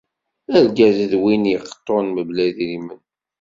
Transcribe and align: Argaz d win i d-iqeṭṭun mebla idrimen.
Argaz 0.57 0.97
d 1.11 1.13
win 1.21 1.43
i 1.45 1.55
d-iqeṭṭun 1.59 2.05
mebla 2.15 2.43
idrimen. 2.49 3.01